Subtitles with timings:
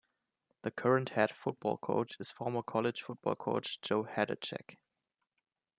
[0.63, 4.77] The current head football coach is former college football coach Joe Hadachek.